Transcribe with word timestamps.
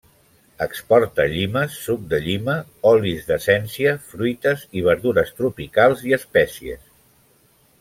Exporta 0.65 1.25
llimes, 1.33 1.75
suc 1.87 2.07
de 2.13 2.19
llima, 2.23 2.55
olis 2.93 3.29
d'essència, 3.29 3.93
fruites 4.15 4.65
i 4.81 4.85
verdures 4.89 5.33
tropicals 5.43 6.05
i 6.11 6.19
espècies. 6.21 6.85